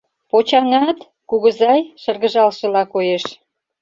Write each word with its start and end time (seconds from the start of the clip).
—Почаҥат, 0.29 0.97
кугызай?— 1.29 1.79
шыргыжалшыла 2.01 2.83
коеш. 2.93 3.23